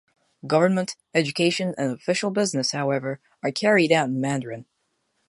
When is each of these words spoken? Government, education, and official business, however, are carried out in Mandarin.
Government, 0.47 0.95
education, 1.13 1.75
and 1.77 1.91
official 1.91 2.31
business, 2.31 2.71
however, 2.71 3.19
are 3.43 3.51
carried 3.51 3.91
out 3.91 4.07
in 4.09 4.19
Mandarin. 4.19 4.65